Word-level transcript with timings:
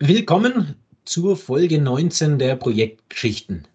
Willkommen 0.00 0.74
zur 1.04 1.36
Folge 1.36 1.80
19 1.80 2.40
der 2.40 2.56
Projektgeschichten. 2.56 3.68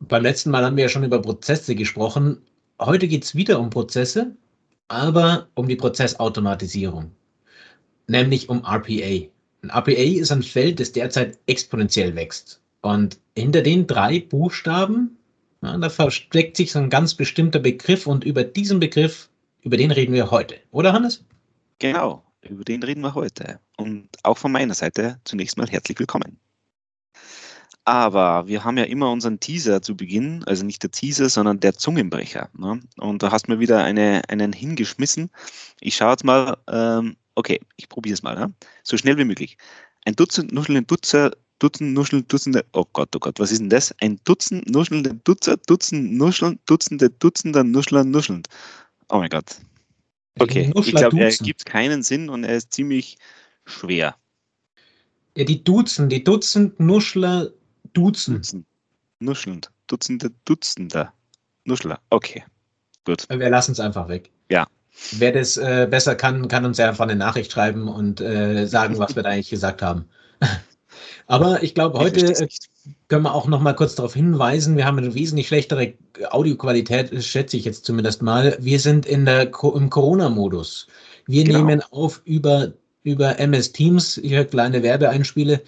Beim 0.00 0.22
letzten 0.22 0.50
Mal 0.50 0.64
haben 0.64 0.76
wir 0.76 0.84
ja 0.84 0.88
schon 0.88 1.04
über 1.04 1.20
Prozesse 1.20 1.74
gesprochen. 1.74 2.40
Heute 2.80 3.06
geht 3.06 3.24
es 3.24 3.34
wieder 3.34 3.60
um 3.60 3.68
Prozesse, 3.68 4.34
aber 4.88 5.48
um 5.52 5.68
die 5.68 5.76
Prozessautomatisierung, 5.76 7.10
nämlich 8.06 8.48
um 8.48 8.64
RPA. 8.64 9.28
Ein 9.60 9.70
RPA 9.70 9.90
ist 9.90 10.32
ein 10.32 10.42
Feld, 10.42 10.80
das 10.80 10.92
derzeit 10.92 11.38
exponentiell 11.44 12.16
wächst. 12.16 12.62
Und 12.80 13.18
hinter 13.36 13.60
den 13.60 13.86
drei 13.86 14.20
Buchstaben, 14.20 15.18
ja, 15.60 15.76
da 15.76 15.90
versteckt 15.90 16.56
sich 16.56 16.72
so 16.72 16.78
ein 16.78 16.88
ganz 16.88 17.12
bestimmter 17.12 17.58
Begriff 17.58 18.06
und 18.06 18.24
über 18.24 18.42
diesen 18.42 18.80
Begriff, 18.80 19.28
über 19.60 19.76
den 19.76 19.90
reden 19.90 20.14
wir 20.14 20.30
heute. 20.30 20.54
Oder 20.70 20.94
Hannes? 20.94 21.26
Genau, 21.78 22.24
über 22.48 22.64
den 22.64 22.82
reden 22.82 23.02
wir 23.02 23.14
heute. 23.14 23.60
Und 23.76 24.08
auch 24.22 24.38
von 24.38 24.52
meiner 24.52 24.74
Seite 24.74 25.20
zunächst 25.24 25.56
mal 25.58 25.68
herzlich 25.68 25.98
willkommen. 25.98 26.38
Aber 27.84 28.48
wir 28.48 28.64
haben 28.64 28.78
ja 28.78 28.84
immer 28.84 29.12
unseren 29.12 29.38
Teaser 29.38 29.80
zu 29.80 29.96
Beginn, 29.96 30.42
also 30.44 30.64
nicht 30.64 30.82
der 30.82 30.90
Teaser, 30.90 31.28
sondern 31.28 31.60
der 31.60 31.74
Zungenbrecher. 31.74 32.48
Ne? 32.58 32.80
Und 32.96 33.22
da 33.22 33.30
hast 33.30 33.46
du 33.46 33.52
mir 33.52 33.60
wieder 33.60 33.84
eine, 33.84 34.22
einen 34.28 34.52
hingeschmissen. 34.52 35.30
Ich 35.80 35.94
schaue 35.94 36.10
jetzt 36.10 36.24
mal, 36.24 36.56
ähm, 36.68 37.16
okay, 37.36 37.60
ich 37.76 37.88
probiere 37.88 38.14
es 38.14 38.24
mal, 38.24 38.34
ne? 38.34 38.52
so 38.82 38.96
schnell 38.96 39.16
wie 39.18 39.24
möglich. 39.24 39.56
Ein 40.04 40.16
Dutzend 40.16 40.52
nuschelnde 40.52 40.82
Dutzer, 40.82 41.30
Dutzend 41.60 41.94
nuscheln, 41.94 42.26
Dutzende, 42.26 42.64
oh 42.72 42.84
Gott, 42.92 43.14
oh 43.14 43.20
Gott, 43.20 43.38
was 43.38 43.52
ist 43.52 43.60
denn 43.60 43.70
das? 43.70 43.94
Ein 44.00 44.18
Dutzend 44.24 44.68
nuschelnde 44.68 45.14
Dutzer, 45.22 45.56
Dutzend 45.56 46.12
nuscheln, 46.12 46.58
Dutzende, 46.66 47.08
Dutzender 47.08 47.62
Nuschler 47.62 48.02
nuschelnd. 48.02 48.48
Oh 49.08 49.18
mein 49.18 49.30
Gott. 49.30 49.60
Okay, 50.38 50.72
ich 50.74 50.94
glaube, 50.94 51.18
er 51.18 51.30
gibt 51.30 51.64
keinen 51.64 52.02
Sinn 52.02 52.28
und 52.28 52.44
er 52.44 52.56
ist 52.56 52.72
ziemlich 52.72 53.16
schwer. 53.64 54.16
Ja, 55.36 55.44
die 55.44 55.62
Dutzend, 55.62 56.12
die 56.12 56.24
Dutzend 56.24 56.78
Nuschler 56.80 57.50
Duzen. 57.92 58.34
Dutzend. 58.36 58.66
Nuschelnd. 59.20 59.70
Dutzende, 59.86 60.30
Dutzender. 60.44 61.12
Nuschler. 61.64 62.00
Okay. 62.10 62.44
Gut. 63.04 63.26
Wir 63.28 63.50
lassen 63.50 63.72
es 63.72 63.80
einfach 63.80 64.08
weg. 64.08 64.30
Ja. 64.50 64.66
Wer 65.12 65.32
das 65.32 65.56
äh, 65.56 65.86
besser 65.90 66.14
kann, 66.14 66.48
kann 66.48 66.64
uns 66.64 66.78
ja 66.78 66.88
einfach 66.88 67.04
eine 67.04 67.16
Nachricht 67.16 67.52
schreiben 67.52 67.88
und 67.88 68.20
äh, 68.20 68.66
sagen, 68.66 68.98
was 68.98 69.14
wir 69.14 69.22
da 69.22 69.30
eigentlich 69.30 69.50
gesagt 69.50 69.82
haben. 69.82 70.06
Aber 71.26 71.62
ich 71.62 71.74
glaube, 71.74 71.98
heute 71.98 72.20
ich 72.20 72.58
können 73.08 73.22
wir 73.24 73.34
auch 73.34 73.46
noch 73.46 73.60
mal 73.60 73.74
kurz 73.74 73.94
darauf 73.94 74.14
hinweisen, 74.14 74.76
wir 74.76 74.84
haben 74.84 74.98
eine 74.98 75.14
wesentlich 75.14 75.48
schlechtere 75.48 75.94
Audioqualität, 76.30 77.24
schätze 77.24 77.56
ich 77.56 77.64
jetzt 77.64 77.84
zumindest 77.84 78.22
mal. 78.22 78.56
Wir 78.60 78.80
sind 78.80 79.06
in 79.06 79.24
der, 79.24 79.42
im 79.42 79.90
Corona-Modus. 79.90 80.86
Wir 81.26 81.44
genau. 81.44 81.58
nehmen 81.58 81.82
auf 81.90 82.22
über, 82.24 82.72
über 83.02 83.38
MS 83.38 83.72
Teams, 83.72 84.20
hier 84.22 84.44
kleine 84.44 84.82
Werbeeinspiele, 84.82 85.62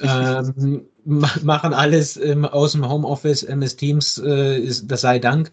ähm, 0.00 0.84
machen 1.04 1.74
alles 1.74 2.16
ähm, 2.16 2.44
aus 2.44 2.72
dem 2.72 2.88
Homeoffice, 2.88 3.42
MS 3.42 3.76
Teams, 3.76 4.18
äh, 4.18 4.58
ist, 4.58 4.90
das 4.90 5.00
sei 5.00 5.18
Dank. 5.18 5.52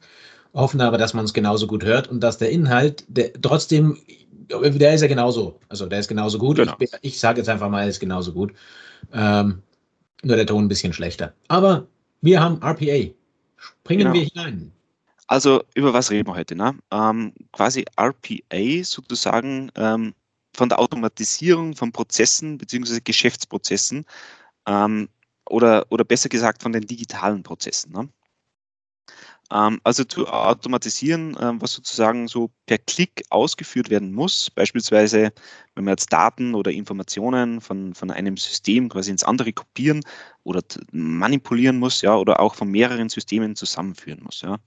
Hoffen 0.54 0.82
aber, 0.82 1.00
dass 1.00 1.16
man 1.16 1.26
es 1.26 1.34
genauso 1.34 1.66
gut 1.66 1.84
hört 1.84 2.08
und 2.08 2.20
dass 2.22 2.38
der 2.38 2.52
Inhalt 2.52 3.06
der, 3.08 3.34
trotzdem, 3.42 3.98
der 4.50 4.94
ist 4.94 5.02
ja 5.02 5.08
genauso, 5.08 5.60
also 5.68 5.88
der 5.88 6.00
ist 6.00 6.08
genauso 6.08 6.38
gut. 6.38 6.58
Genau. 6.58 6.76
Ich, 6.78 6.92
ich 7.02 7.20
sage 7.20 7.40
jetzt 7.40 7.50
einfach 7.50 7.70
mal, 7.70 7.82
er 7.82 7.90
ist 7.90 8.00
genauso 8.00 8.34
gut. 8.34 8.54
Ähm, 9.12 9.64
nur 10.26 10.36
der 10.36 10.46
Ton 10.46 10.66
ein 10.66 10.68
bisschen 10.68 10.94
schlechter. 10.94 11.34
Aber 11.48 11.88
wir 12.22 12.42
haben 12.42 12.62
RPA. 12.62 13.14
Springen 13.58 14.00
genau. 14.00 14.14
wir 14.14 14.24
hinein. 14.24 14.72
Also 15.28 15.64
über 15.74 15.94
was 15.94 16.12
reden 16.12 16.28
wir 16.28 16.36
heute? 16.36 16.56
Ne? 16.56 16.78
Ähm, 16.92 17.34
quasi 17.52 17.86
RPA 17.98 18.84
sozusagen 18.84 19.72
ähm, 19.76 20.14
von 20.56 20.70
der 20.70 20.80
Automatisierung 20.80 21.76
von 21.76 21.92
Prozessen 21.92 22.58
bzw. 22.58 23.00
Geschäftsprozessen 23.04 24.06
ähm, 24.68 25.10
oder, 25.50 25.86
oder 25.90 26.04
besser 26.04 26.30
gesagt 26.30 26.62
von 26.62 26.72
den 26.72 26.86
digitalen 26.86 27.44
Prozessen. 27.44 27.92
Ne? 27.94 28.10
Ähm, 29.52 29.80
also 29.84 30.04
zu 30.04 30.28
automatisieren, 30.28 31.38
ähm, 31.40 31.62
was 31.62 31.74
sozusagen 31.74 32.28
so 32.28 32.50
per 32.66 32.78
Klick 32.78 33.24
ausgeführt 33.30 33.90
werden 33.90 34.14
muss, 34.14 34.50
beispielsweise 34.50 35.34
wenn 35.76 35.86
man 35.86 35.94
jetzt 35.94 36.14
Daten 36.14 36.54
oder 36.56 36.72
Informationen 36.72 37.60
von, 37.60 37.94
von 37.94 38.12
einem 38.12 38.38
System 38.38 38.90
quasi 38.90 39.12
ins 39.12 39.24
andere 39.24 39.52
kopieren 39.54 40.02
oder 40.44 40.62
manipulieren 40.92 41.78
muss, 41.80 42.02
ja, 42.02 42.16
oder 42.16 42.40
auch 42.40 42.56
von 42.56 42.70
mehreren 42.70 43.10
Systemen 43.10 43.56
zusammenführen 43.56 44.22
muss, 44.24 44.42
ja. 44.42 44.58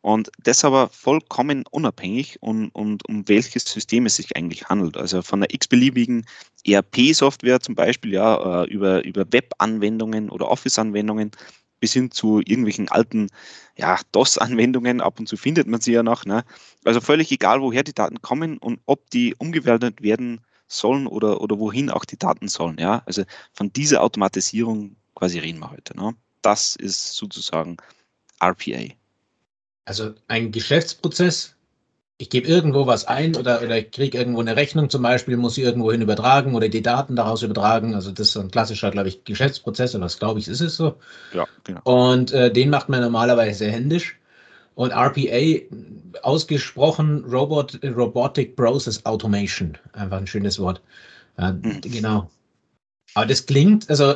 Und 0.00 0.30
das 0.42 0.64
aber 0.64 0.88
vollkommen 0.88 1.64
unabhängig 1.70 2.42
und, 2.42 2.70
und 2.70 3.08
um 3.08 3.28
welches 3.28 3.64
System 3.64 4.06
es 4.06 4.16
sich 4.16 4.36
eigentlich 4.36 4.68
handelt. 4.68 4.96
Also 4.96 5.22
von 5.22 5.40
einer 5.40 5.52
x-beliebigen 5.52 6.26
ERP-Software 6.66 7.60
zum 7.60 7.74
Beispiel, 7.74 8.12
ja, 8.12 8.62
äh, 8.62 8.66
über, 8.70 9.04
über 9.04 9.24
Web-Anwendungen 9.30 10.30
oder 10.30 10.48
Office-Anwendungen 10.50 11.30
bis 11.84 11.92
hin 11.92 12.10
zu 12.10 12.38
irgendwelchen 12.38 12.88
alten 12.88 13.28
ja, 13.76 14.00
DOS-Anwendungen. 14.12 15.02
Ab 15.02 15.20
und 15.20 15.28
zu 15.28 15.36
findet 15.36 15.66
man 15.66 15.82
sie 15.82 15.92
ja 15.92 16.02
noch. 16.02 16.24
Ne? 16.24 16.42
Also 16.82 17.02
völlig 17.02 17.30
egal, 17.30 17.60
woher 17.60 17.82
die 17.82 17.92
Daten 17.92 18.22
kommen 18.22 18.56
und 18.56 18.80
ob 18.86 19.10
die 19.10 19.34
umgewertet 19.36 20.00
werden 20.00 20.40
sollen 20.66 21.06
oder, 21.06 21.42
oder 21.42 21.58
wohin 21.58 21.90
auch 21.90 22.06
die 22.06 22.16
Daten 22.16 22.48
sollen. 22.48 22.78
Ja? 22.78 23.02
Also 23.04 23.24
von 23.52 23.70
dieser 23.70 24.02
Automatisierung 24.02 24.96
quasi 25.14 25.38
reden 25.38 25.58
wir 25.58 25.72
heute. 25.72 25.94
Ne? 25.94 26.16
Das 26.40 26.74
ist 26.74 27.16
sozusagen 27.16 27.76
RPA. 28.42 28.94
Also 29.84 30.14
ein 30.28 30.52
Geschäftsprozess, 30.52 31.53
ich 32.18 32.30
gebe 32.30 32.46
irgendwo 32.46 32.86
was 32.86 33.06
ein 33.06 33.34
oder, 33.36 33.60
oder 33.62 33.78
ich 33.78 33.90
kriege 33.90 34.18
irgendwo 34.18 34.40
eine 34.40 34.56
Rechnung 34.56 34.88
zum 34.88 35.02
Beispiel, 35.02 35.36
muss 35.36 35.56
sie 35.56 35.62
irgendwo 35.62 35.90
hin 35.90 36.00
übertragen 36.00 36.54
oder 36.54 36.68
die 36.68 36.82
Daten 36.82 37.16
daraus 37.16 37.42
übertragen. 37.42 37.94
Also 37.94 38.12
das 38.12 38.28
ist 38.28 38.36
ein 38.36 38.50
klassischer, 38.50 38.90
glaube 38.90 39.08
ich, 39.08 39.24
Geschäftsprozess, 39.24 39.94
oder 39.94 40.04
das 40.04 40.18
glaube 40.18 40.38
ich, 40.38 40.46
ist 40.46 40.60
es 40.60 40.76
so. 40.76 40.96
Ja, 41.32 41.46
genau. 41.64 41.80
Und 41.82 42.32
äh, 42.32 42.52
den 42.52 42.70
macht 42.70 42.88
man 42.88 43.00
normalerweise 43.00 43.68
händisch. 43.70 44.18
Und 44.76 44.90
RPA, 44.90 45.60
ausgesprochen 46.22 47.24
Robot, 47.24 47.78
Robotic 47.84 48.56
Process 48.56 49.04
Automation. 49.06 49.78
Einfach 49.92 50.18
ein 50.18 50.26
schönes 50.26 50.58
Wort. 50.58 50.82
Ja, 51.38 51.52
mhm. 51.52 51.80
Genau. 51.80 52.30
Aber 53.14 53.26
das 53.26 53.46
klingt, 53.46 53.88
also 53.90 54.14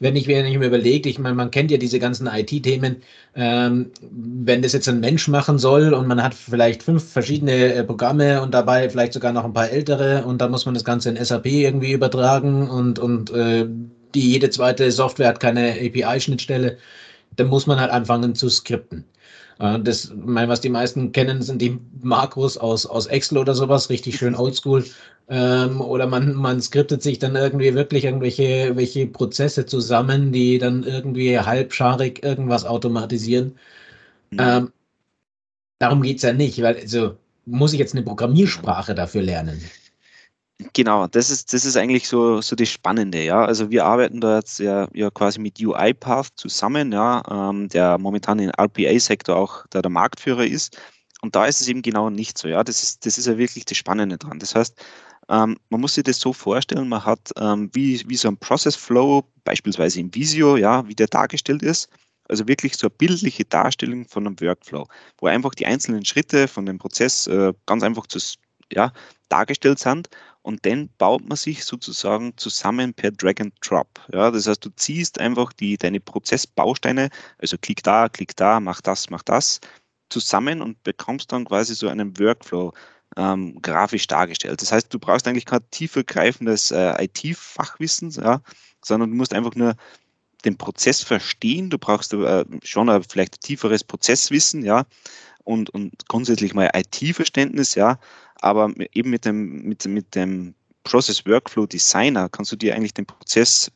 wenn 0.00 0.16
ich 0.16 0.26
mir 0.26 0.42
nicht 0.42 0.58
mehr 0.58 0.68
überlegt, 0.68 1.06
ich 1.06 1.18
meine, 1.18 1.34
man 1.34 1.50
kennt 1.50 1.70
ja 1.70 1.78
diese 1.78 1.98
ganzen 1.98 2.26
IT-Themen, 2.26 3.02
ähm, 3.34 3.90
wenn 4.10 4.62
das 4.62 4.72
jetzt 4.72 4.88
ein 4.88 5.00
Mensch 5.00 5.28
machen 5.28 5.58
soll 5.58 5.94
und 5.94 6.06
man 6.06 6.22
hat 6.22 6.34
vielleicht 6.34 6.82
fünf 6.82 7.04
verschiedene 7.10 7.74
äh, 7.74 7.84
Programme 7.84 8.42
und 8.42 8.52
dabei 8.52 8.88
vielleicht 8.88 9.12
sogar 9.12 9.32
noch 9.32 9.44
ein 9.44 9.52
paar 9.52 9.70
ältere 9.70 10.24
und 10.24 10.40
dann 10.40 10.50
muss 10.50 10.66
man 10.66 10.74
das 10.74 10.84
Ganze 10.84 11.10
in 11.10 11.24
SAP 11.24 11.46
irgendwie 11.46 11.92
übertragen 11.92 12.68
und, 12.68 12.98
und 12.98 13.30
äh, 13.30 13.66
die 14.14 14.32
jede 14.32 14.50
zweite 14.50 14.90
Software 14.90 15.28
hat 15.28 15.40
keine 15.40 15.72
API-Schnittstelle, 15.72 16.78
dann 17.36 17.48
muss 17.48 17.66
man 17.66 17.80
halt 17.80 17.90
anfangen 17.90 18.34
zu 18.34 18.48
skripten. 18.48 19.04
Äh, 19.58 19.80
das, 19.80 20.12
mein, 20.14 20.48
was 20.48 20.60
die 20.60 20.68
meisten 20.68 21.12
kennen, 21.12 21.42
sind 21.42 21.60
die 21.60 21.78
Makros 22.02 22.58
aus, 22.58 22.86
aus 22.86 23.06
Excel 23.06 23.38
oder 23.38 23.54
sowas, 23.54 23.90
richtig 23.90 24.16
schön 24.16 24.34
oldschool. 24.34 24.84
Ähm, 25.28 25.80
oder 25.80 26.06
man, 26.06 26.34
man 26.34 26.60
skriptet 26.60 27.02
sich 27.02 27.18
dann 27.18 27.34
irgendwie 27.36 27.74
wirklich 27.74 28.04
irgendwelche 28.04 28.76
welche 28.76 29.06
Prozesse 29.06 29.64
zusammen, 29.64 30.32
die 30.32 30.58
dann 30.58 30.82
irgendwie 30.84 31.38
halbscharig 31.38 32.22
irgendwas 32.22 32.64
automatisieren. 32.66 33.56
Mhm. 34.30 34.38
Ähm, 34.40 34.72
darum 35.78 36.02
geht 36.02 36.18
es 36.18 36.22
ja 36.24 36.32
nicht, 36.32 36.60
weil 36.62 36.76
also 36.76 37.16
muss 37.46 37.72
ich 37.72 37.78
jetzt 37.78 37.94
eine 37.94 38.04
Programmiersprache 38.04 38.94
dafür 38.94 39.22
lernen. 39.22 39.62
Genau, 40.72 41.08
das 41.08 41.30
ist, 41.30 41.52
das 41.52 41.64
ist 41.64 41.76
eigentlich 41.76 42.06
so, 42.06 42.40
so 42.40 42.54
das 42.54 42.68
Spannende, 42.68 43.24
ja. 43.24 43.44
Also 43.44 43.70
wir 43.70 43.84
arbeiten 43.84 44.20
da 44.20 44.36
jetzt 44.36 44.60
ja, 44.60 44.88
ja 44.94 45.10
quasi 45.10 45.40
mit 45.40 45.60
UiPath 45.60 46.28
zusammen, 46.36 46.92
ja, 46.92 47.22
ähm, 47.28 47.68
der 47.68 47.98
momentan 47.98 48.38
im 48.38 48.50
RPA-Sektor 48.50 49.36
auch 49.36 49.66
der, 49.68 49.82
der 49.82 49.90
Marktführer 49.90 50.44
ist. 50.46 50.78
Und 51.22 51.34
da 51.34 51.46
ist 51.46 51.60
es 51.60 51.68
eben 51.68 51.82
genau 51.82 52.08
nicht 52.08 52.38
so, 52.38 52.46
ja. 52.46 52.62
Das 52.62 52.82
ist, 52.84 53.04
das 53.04 53.18
ist 53.18 53.26
ja 53.26 53.36
wirklich 53.36 53.64
das 53.64 53.78
Spannende 53.78 54.16
dran. 54.16 54.38
Das 54.38 54.54
heißt, 54.54 54.80
ähm, 55.28 55.56
man 55.70 55.80
muss 55.80 55.94
sich 55.94 56.04
das 56.04 56.20
so 56.20 56.32
vorstellen, 56.32 56.88
man 56.88 57.04
hat 57.04 57.30
ähm, 57.36 57.70
wie, 57.72 58.02
wie 58.08 58.16
so 58.16 58.28
ein 58.28 58.36
Process 58.36 58.76
Flow, 58.76 59.24
beispielsweise 59.42 59.98
im 60.00 60.14
Visio, 60.14 60.56
ja, 60.56 60.86
wie 60.86 60.94
der 60.94 61.08
dargestellt 61.08 61.62
ist. 61.62 61.88
Also 62.28 62.46
wirklich 62.46 62.76
so 62.76 62.86
eine 62.86 62.94
bildliche 62.96 63.44
Darstellung 63.44 64.06
von 64.06 64.26
einem 64.26 64.40
Workflow, 64.40 64.86
wo 65.18 65.26
einfach 65.26 65.54
die 65.54 65.66
einzelnen 65.66 66.04
Schritte 66.04 66.46
von 66.46 66.64
dem 66.64 66.78
Prozess 66.78 67.26
äh, 67.26 67.52
ganz 67.66 67.82
einfach 67.82 68.06
zu, 68.06 68.18
ja, 68.72 68.92
dargestellt 69.28 69.78
sind 69.80 70.08
und 70.44 70.66
dann 70.66 70.90
baut 70.98 71.26
man 71.26 71.36
sich 71.36 71.64
sozusagen 71.64 72.36
zusammen 72.36 72.92
per 72.92 73.10
Drag 73.10 73.40
and 73.40 73.54
Drop. 73.62 73.88
Ja, 74.12 74.30
das 74.30 74.46
heißt, 74.46 74.62
du 74.62 74.68
ziehst 74.76 75.18
einfach 75.18 75.54
die, 75.54 75.78
deine 75.78 76.00
Prozessbausteine, 76.00 77.08
also 77.38 77.56
klick 77.58 77.82
da, 77.82 78.10
klick 78.10 78.36
da, 78.36 78.60
mach 78.60 78.82
das, 78.82 79.08
mach 79.08 79.22
das, 79.22 79.60
zusammen 80.10 80.60
und 80.60 80.82
bekommst 80.84 81.32
dann 81.32 81.46
quasi 81.46 81.74
so 81.74 81.88
einen 81.88 82.18
Workflow 82.18 82.74
ähm, 83.16 83.60
grafisch 83.62 84.06
dargestellt. 84.06 84.60
Das 84.60 84.70
heißt, 84.70 84.92
du 84.92 84.98
brauchst 84.98 85.26
eigentlich 85.26 85.46
kein 85.46 85.68
tiefergreifendes 85.70 86.72
äh, 86.72 87.04
IT-Fachwissen, 87.04 88.10
ja, 88.10 88.42
sondern 88.84 89.10
du 89.10 89.16
musst 89.16 89.32
einfach 89.32 89.54
nur 89.54 89.74
den 90.44 90.58
Prozess 90.58 91.02
verstehen. 91.02 91.70
Du 91.70 91.78
brauchst 91.78 92.12
äh, 92.12 92.44
schon 92.62 92.90
ein 92.90 93.02
vielleicht 93.02 93.40
tieferes 93.40 93.82
Prozesswissen, 93.82 94.62
ja, 94.62 94.84
und, 95.44 95.70
und 95.70 96.08
grundsätzlich 96.08 96.54
mal 96.54 96.70
IT-Verständnis, 96.74 97.74
ja, 97.74 97.98
aber 98.40 98.72
eben 98.92 99.10
mit 99.10 99.24
dem, 99.24 99.62
mit, 99.62 99.84
mit 99.86 100.14
dem 100.14 100.54
Process 100.82 101.24
Workflow 101.26 101.66
Designer 101.66 102.28
kannst 102.28 102.52
du 102.52 102.56
dir 102.56 102.74
eigentlich 102.74 102.94
den 102.94 103.06
Prozess 103.06 103.70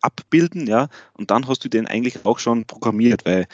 abbilden, 0.00 0.66
ja, 0.66 0.88
und 1.14 1.30
dann 1.30 1.46
hast 1.46 1.64
du 1.64 1.68
den 1.68 1.86
eigentlich 1.86 2.24
auch 2.24 2.38
schon 2.38 2.64
programmiert, 2.64 3.24
weil 3.24 3.46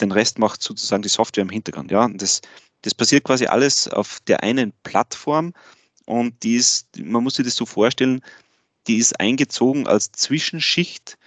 den 0.00 0.12
Rest 0.12 0.38
macht 0.38 0.62
sozusagen 0.62 1.02
die 1.02 1.08
Software 1.08 1.42
im 1.42 1.50
Hintergrund, 1.50 1.90
ja. 1.90 2.04
Und 2.04 2.22
das, 2.22 2.40
das 2.82 2.94
passiert 2.94 3.24
quasi 3.24 3.46
alles 3.46 3.88
auf 3.88 4.18
der 4.26 4.42
einen 4.42 4.72
Plattform 4.84 5.52
und 6.06 6.42
die 6.42 6.54
ist, 6.54 6.86
man 6.98 7.22
muss 7.22 7.34
sich 7.34 7.44
das 7.44 7.56
so 7.56 7.66
vorstellen, 7.66 8.22
die 8.86 8.96
ist 8.96 9.18
eingezogen 9.20 9.86
als 9.86 10.10
Zwischenschicht 10.12 11.17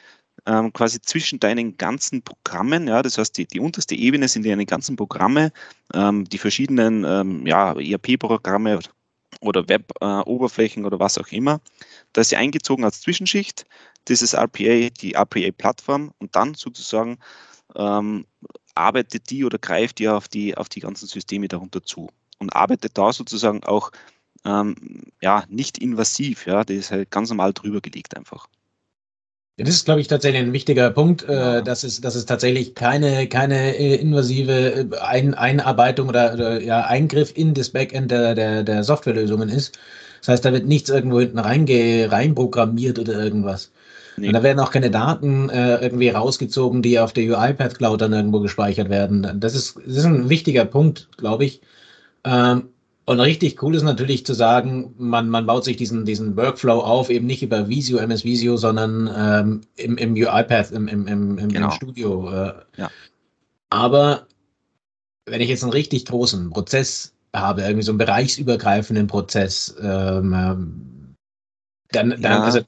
ähm, 0.45 0.73
quasi 0.73 1.01
zwischen 1.01 1.39
deinen 1.39 1.77
ganzen 1.77 2.21
Programmen. 2.21 2.87
Ja, 2.87 3.01
das 3.01 3.17
heißt, 3.17 3.37
die, 3.37 3.45
die 3.45 3.59
unterste 3.59 3.95
Ebene 3.95 4.27
sind 4.27 4.45
deine 4.45 4.65
ganzen 4.65 4.95
Programme, 4.95 5.51
ähm, 5.93 6.25
die 6.25 6.37
verschiedenen 6.37 7.03
ähm, 7.03 7.45
ja, 7.45 7.73
ERP-Programme 7.73 8.79
oder 9.39 9.67
Web-Oberflächen 9.67 10.83
äh, 10.83 10.87
oder 10.87 10.99
was 10.99 11.17
auch 11.17 11.27
immer. 11.27 11.61
Da 12.13 12.21
ist 12.21 12.29
sie 12.29 12.35
eingezogen 12.37 12.83
als 12.83 13.01
Zwischenschicht. 13.01 13.65
Das 14.05 14.21
ist 14.21 14.33
RPA, 14.33 14.89
die 14.89 15.13
RPA-Plattform 15.13 16.11
und 16.19 16.35
dann 16.35 16.55
sozusagen 16.55 17.19
ähm, 17.75 18.25
arbeitet 18.75 19.29
die 19.29 19.45
oder 19.45 19.57
greift 19.57 19.99
die 19.99 20.09
auf 20.09 20.27
die, 20.27 20.57
auf 20.57 20.69
die 20.69 20.79
ganzen 20.79 21.07
Systeme 21.07 21.47
darunter 21.47 21.83
zu 21.83 22.09
und 22.39 22.55
arbeitet 22.55 22.97
da 22.97 23.13
sozusagen 23.13 23.63
auch 23.63 23.91
ähm, 24.43 24.75
ja, 25.21 25.43
nicht 25.49 25.77
invasiv. 25.77 26.47
Ja, 26.47 26.63
das 26.63 26.77
ist 26.77 26.91
halt 26.91 27.11
ganz 27.11 27.29
normal 27.29 27.53
drüber 27.53 27.81
gelegt 27.81 28.17
einfach. 28.17 28.47
Ja, 29.57 29.65
das 29.65 29.75
ist, 29.75 29.85
glaube 29.85 30.01
ich, 30.01 30.07
tatsächlich 30.07 30.41
ein 30.41 30.53
wichtiger 30.53 30.89
Punkt, 30.91 31.23
äh, 31.27 31.33
ja. 31.33 31.61
dass, 31.61 31.83
es, 31.83 31.99
dass 32.01 32.15
es 32.15 32.25
tatsächlich 32.25 32.73
keine, 32.73 33.27
keine 33.27 33.77
äh, 33.77 33.95
invasive 33.95 34.51
äh, 34.51 34.97
ein 35.01 35.33
Einarbeitung 35.33 36.09
oder, 36.09 36.33
oder, 36.33 36.61
ja, 36.61 36.85
Eingriff 36.85 37.33
in 37.35 37.53
das 37.53 37.69
Backend 37.69 38.11
der, 38.11 38.33
der, 38.33 38.63
der 38.63 38.83
Softwarelösungen 38.83 39.49
ist. 39.49 39.77
Das 40.21 40.29
heißt, 40.29 40.45
da 40.45 40.53
wird 40.53 40.67
nichts 40.67 40.89
irgendwo 40.89 41.19
hinten 41.19 41.39
reinge, 41.39 42.11
reinprogrammiert 42.11 42.97
oder 42.97 43.13
irgendwas. 43.21 43.71
Nee. 44.17 44.27
Und 44.27 44.33
da 44.33 44.43
werden 44.43 44.59
auch 44.59 44.71
keine 44.71 44.91
Daten 44.91 45.49
äh, 45.49 45.77
irgendwie 45.81 46.09
rausgezogen, 46.09 46.81
die 46.81 46.99
auf 46.99 47.11
der 47.13 47.25
UiPath 47.25 47.77
Cloud 47.77 48.01
dann 48.01 48.13
irgendwo 48.13 48.39
gespeichert 48.39 48.89
werden. 48.89 49.39
Das 49.39 49.55
ist, 49.55 49.77
das 49.85 49.97
ist 49.97 50.05
ein 50.05 50.29
wichtiger 50.29 50.65
Punkt, 50.65 51.09
glaube 51.17 51.45
ich. 51.45 51.61
Ähm, 52.23 52.69
und 53.05 53.19
richtig 53.19 53.61
cool 53.63 53.75
ist 53.75 53.83
natürlich 53.83 54.25
zu 54.25 54.33
sagen, 54.33 54.93
man, 54.97 55.27
man 55.27 55.45
baut 55.45 55.65
sich 55.65 55.75
diesen, 55.75 56.05
diesen 56.05 56.37
Workflow 56.37 56.79
auf, 56.79 57.09
eben 57.09 57.25
nicht 57.25 57.41
über 57.41 57.67
Visio, 57.67 57.97
MS 57.97 58.23
Visio, 58.23 58.57
sondern 58.57 59.09
ähm, 59.15 59.61
im, 59.75 59.97
im 59.97 60.13
UiPath, 60.13 60.71
im, 60.71 60.87
im, 60.87 61.07
im, 61.07 61.37
im, 61.37 61.49
genau. 61.49 61.71
Studio. 61.71 62.31
Äh. 62.31 62.53
Ja. 62.77 62.91
Aber 63.69 64.27
wenn 65.25 65.41
ich 65.41 65.49
jetzt 65.49 65.63
einen 65.63 65.71
richtig 65.71 66.05
großen 66.05 66.51
Prozess 66.51 67.13
habe, 67.35 67.61
irgendwie 67.61 67.83
so 67.83 67.91
einen 67.91 67.97
bereichsübergreifenden 67.97 69.07
Prozess, 69.07 69.75
ähm, 69.81 70.33
ähm 70.33 71.15
dann, 71.93 72.09
dann 72.11 72.21
ja. 72.21 72.43
also 72.43 72.61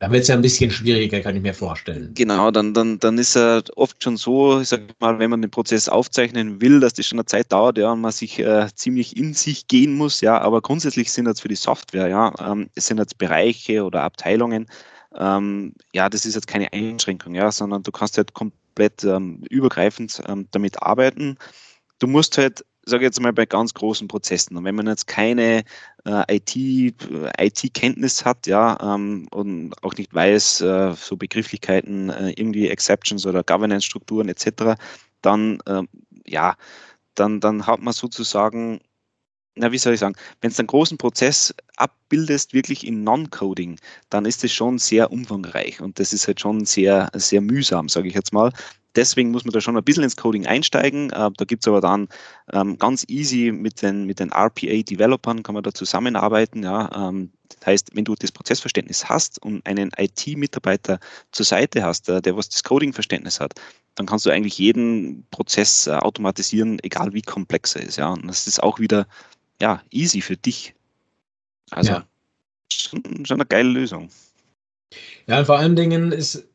dann 0.00 0.12
wird 0.12 0.22
es 0.22 0.28
ja 0.28 0.36
ein 0.36 0.42
bisschen 0.42 0.70
schwieriger, 0.70 1.20
kann 1.20 1.34
ich 1.34 1.42
mir 1.42 1.54
vorstellen. 1.54 2.12
Genau, 2.14 2.50
dann, 2.50 2.72
dann, 2.72 2.98
dann 3.00 3.18
ist 3.18 3.36
er 3.36 3.64
oft 3.76 4.02
schon 4.02 4.16
so, 4.16 4.60
ich 4.60 4.68
sage 4.68 4.86
mal, 5.00 5.18
wenn 5.18 5.30
man 5.30 5.42
den 5.42 5.50
Prozess 5.50 5.88
aufzeichnen 5.88 6.60
will, 6.60 6.78
dass 6.78 6.94
das 6.94 7.06
schon 7.06 7.18
eine 7.18 7.26
Zeit 7.26 7.50
dauert, 7.50 7.78
ja, 7.78 7.92
und 7.92 8.00
man 8.00 8.12
sich 8.12 8.38
äh, 8.38 8.68
ziemlich 8.74 9.16
in 9.16 9.34
sich 9.34 9.66
gehen 9.66 9.96
muss, 9.96 10.20
ja, 10.20 10.40
aber 10.40 10.60
grundsätzlich 10.60 11.10
sind 11.10 11.26
jetzt 11.26 11.42
für 11.42 11.48
die 11.48 11.56
Software, 11.56 12.08
ja, 12.08 12.32
ähm, 12.38 12.70
es 12.76 12.86
sind 12.86 12.98
jetzt 12.98 13.18
Bereiche 13.18 13.84
oder 13.84 14.02
Abteilungen, 14.02 14.66
ähm, 15.16 15.72
ja, 15.92 16.08
das 16.08 16.24
ist 16.24 16.36
jetzt 16.36 16.46
keine 16.46 16.72
Einschränkung, 16.72 17.34
ja, 17.34 17.50
sondern 17.50 17.82
du 17.82 17.90
kannst 17.90 18.18
halt 18.18 18.34
komplett 18.34 19.02
ähm, 19.02 19.42
übergreifend 19.50 20.22
ähm, 20.28 20.46
damit 20.52 20.80
arbeiten. 20.82 21.36
Du 21.98 22.06
musst 22.06 22.38
halt 22.38 22.64
sage 22.88 23.04
jetzt 23.04 23.20
mal 23.20 23.32
bei 23.32 23.46
ganz 23.46 23.74
großen 23.74 24.08
Prozessen. 24.08 24.56
Und 24.56 24.64
wenn 24.64 24.74
man 24.74 24.86
jetzt 24.86 25.06
keine 25.06 25.64
äh, 26.04 26.36
IT, 26.36 26.56
IT-Kenntnis 26.56 28.24
hat, 28.24 28.46
ja, 28.46 28.78
ähm, 28.94 29.26
und 29.30 29.74
auch 29.82 29.94
nicht 29.94 30.14
weiß, 30.14 30.60
äh, 30.62 30.94
so 30.94 31.16
Begrifflichkeiten, 31.16 32.10
äh, 32.10 32.30
irgendwie 32.30 32.68
Exceptions 32.68 33.26
oder 33.26 33.42
Governance-Strukturen 33.44 34.28
etc., 34.28 34.78
dann, 35.22 35.58
ähm, 35.66 35.88
ja, 36.26 36.54
dann, 37.14 37.40
dann 37.40 37.66
hat 37.66 37.80
man 37.80 37.92
sozusagen 37.92 38.80
na, 39.58 39.72
wie 39.72 39.78
soll 39.78 39.94
ich 39.94 40.00
sagen, 40.00 40.14
wenn 40.40 40.52
du 40.52 40.58
einen 40.58 40.68
großen 40.68 40.98
Prozess 40.98 41.54
abbildest, 41.76 42.54
wirklich 42.54 42.86
in 42.86 43.02
Non-Coding, 43.02 43.78
dann 44.08 44.24
ist 44.24 44.44
es 44.44 44.52
schon 44.52 44.78
sehr 44.78 45.12
umfangreich 45.12 45.80
und 45.80 45.98
das 45.98 46.12
ist 46.12 46.26
halt 46.26 46.40
schon 46.40 46.64
sehr, 46.64 47.10
sehr 47.14 47.40
mühsam, 47.40 47.88
sage 47.88 48.08
ich 48.08 48.14
jetzt 48.14 48.32
mal 48.32 48.52
deswegen 48.98 49.30
muss 49.30 49.44
man 49.44 49.52
da 49.52 49.60
schon 49.60 49.76
ein 49.76 49.84
bisschen 49.84 50.02
ins 50.02 50.16
Coding 50.16 50.46
einsteigen. 50.46 51.10
Äh, 51.10 51.30
da 51.36 51.44
gibt 51.44 51.62
es 51.62 51.68
aber 51.68 51.80
dann 51.80 52.08
ähm, 52.52 52.78
ganz 52.78 53.04
easy 53.08 53.52
mit 53.52 53.80
den, 53.80 54.04
mit 54.04 54.18
den 54.18 54.32
RPA-Developern 54.32 55.42
kann 55.44 55.54
man 55.54 55.62
da 55.62 55.72
zusammenarbeiten. 55.72 56.64
Ja. 56.64 57.08
Ähm, 57.08 57.30
das 57.48 57.66
heißt, 57.66 57.90
wenn 57.94 58.04
du 58.04 58.16
das 58.16 58.32
Prozessverständnis 58.32 59.08
hast 59.08 59.40
und 59.40 59.64
einen 59.66 59.92
IT-Mitarbeiter 59.96 60.98
zur 61.30 61.46
Seite 61.46 61.84
hast, 61.84 62.08
der, 62.08 62.20
der 62.20 62.36
was 62.36 62.48
das 62.48 62.64
Coding-Verständnis 62.64 63.38
hat, 63.38 63.54
dann 63.94 64.06
kannst 64.06 64.26
du 64.26 64.30
eigentlich 64.30 64.58
jeden 64.58 65.24
Prozess 65.30 65.86
äh, 65.86 65.92
automatisieren, 65.92 66.78
egal 66.82 67.12
wie 67.14 67.22
komplex 67.22 67.76
er 67.76 67.82
ist. 67.82 67.96
Ja. 67.96 68.08
Und 68.12 68.26
das 68.26 68.48
ist 68.48 68.62
auch 68.62 68.80
wieder 68.80 69.06
ja, 69.62 69.80
easy 69.90 70.20
für 70.20 70.36
dich. 70.36 70.74
Also 71.70 71.92
ja. 71.92 72.06
schon, 72.72 73.24
schon 73.24 73.36
eine 73.36 73.46
geile 73.46 73.68
Lösung. 73.68 74.10
Ja, 75.26 75.38
und 75.38 75.46
vor 75.46 75.58
allen 75.58 75.76
Dingen 75.76 76.10
ist 76.10 76.48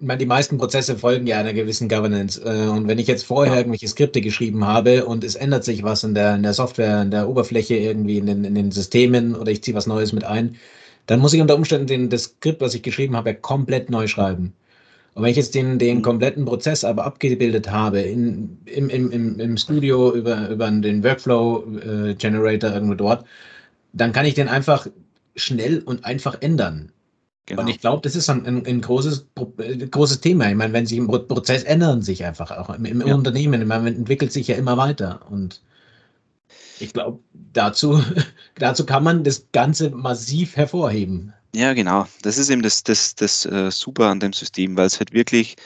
meine, 0.00 0.18
die 0.18 0.26
meisten 0.26 0.58
Prozesse 0.58 0.96
folgen 0.96 1.26
ja 1.26 1.38
einer 1.38 1.52
gewissen 1.52 1.88
Governance. 1.88 2.40
Äh, 2.44 2.68
und 2.68 2.88
wenn 2.88 2.98
ich 2.98 3.06
jetzt 3.06 3.24
vorher 3.24 3.56
irgendwelche 3.56 3.88
Skripte 3.88 4.20
geschrieben 4.20 4.66
habe 4.66 5.04
und 5.06 5.24
es 5.24 5.34
ändert 5.34 5.64
sich 5.64 5.82
was 5.82 6.04
in 6.04 6.14
der, 6.14 6.34
in 6.36 6.42
der 6.42 6.54
Software, 6.54 7.02
in 7.02 7.10
der 7.10 7.28
Oberfläche, 7.28 7.76
irgendwie 7.76 8.18
in 8.18 8.26
den, 8.26 8.44
in 8.44 8.54
den 8.54 8.70
Systemen 8.70 9.34
oder 9.34 9.50
ich 9.50 9.62
ziehe 9.62 9.76
was 9.76 9.86
Neues 9.86 10.12
mit 10.12 10.24
ein, 10.24 10.56
dann 11.06 11.20
muss 11.20 11.34
ich 11.34 11.40
unter 11.40 11.56
Umständen 11.56 11.86
den, 11.86 12.10
das 12.10 12.24
Skript, 12.24 12.60
was 12.60 12.74
ich 12.74 12.82
geschrieben 12.82 13.16
habe, 13.16 13.34
komplett 13.34 13.90
neu 13.90 14.06
schreiben. 14.06 14.52
Und 15.14 15.22
wenn 15.24 15.30
ich 15.30 15.36
jetzt 15.36 15.54
den, 15.54 15.78
den 15.78 15.98
mhm. 15.98 16.02
kompletten 16.02 16.44
Prozess 16.44 16.84
aber 16.84 17.04
abgebildet 17.04 17.70
habe 17.70 18.00
in, 18.00 18.58
im, 18.64 18.88
im, 18.88 19.38
im 19.38 19.56
Studio 19.56 20.14
über, 20.14 20.48
über 20.48 20.70
den 20.70 21.04
Workflow 21.04 21.64
äh, 21.76 22.14
Generator 22.14 22.70
irgendwo 22.70 22.94
dort, 22.94 23.26
dann 23.92 24.12
kann 24.12 24.24
ich 24.24 24.34
den 24.34 24.48
einfach 24.48 24.86
schnell 25.36 25.80
und 25.80 26.04
einfach 26.04 26.40
ändern. 26.40 26.92
Genau. 27.46 27.62
Und 27.62 27.68
ich 27.68 27.80
glaube, 27.80 28.02
das 28.02 28.14
ist 28.14 28.30
ein, 28.30 28.46
ein, 28.46 28.64
ein, 28.66 28.80
großes, 28.80 29.26
äh, 29.58 29.86
großes 29.86 30.20
Thema. 30.20 30.48
Ich 30.48 30.54
meine, 30.54 30.72
wenn 30.72 30.86
sich 30.86 30.98
im 30.98 31.08
Prozess 31.08 31.64
ändern 31.64 32.02
sich 32.02 32.24
einfach 32.24 32.52
auch 32.52 32.70
im, 32.70 32.84
im 32.84 33.06
ja. 33.06 33.14
Unternehmen. 33.14 33.66
Man 33.66 33.86
entwickelt 33.86 34.32
sich 34.32 34.46
ja 34.46 34.54
immer 34.54 34.76
weiter. 34.76 35.26
Und 35.28 35.60
ich 36.78 36.92
glaube, 36.92 37.18
dazu, 37.32 38.02
dazu 38.56 38.86
kann 38.86 39.02
man 39.02 39.24
das 39.24 39.48
Ganze 39.52 39.90
massiv 39.90 40.56
hervorheben. 40.56 41.32
Ja, 41.54 41.74
genau. 41.74 42.06
Das 42.22 42.38
ist 42.38 42.48
eben 42.48 42.62
das, 42.62 42.84
das, 42.84 43.14
das 43.14 43.44
uh, 43.44 43.70
Super 43.70 44.06
an 44.06 44.20
dem 44.20 44.32
System, 44.32 44.76
weil 44.76 44.86
es 44.86 44.98
halt 44.98 45.12
wirklich 45.12 45.56